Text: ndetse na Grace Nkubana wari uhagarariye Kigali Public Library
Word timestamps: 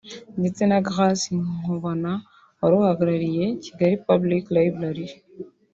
ndetse 0.39 0.61
na 0.65 0.79
Grace 0.87 1.29
Nkubana 1.59 2.13
wari 2.59 2.73
uhagarariye 2.79 3.45
Kigali 3.63 3.95
Public 4.07 4.43
Library 4.57 5.05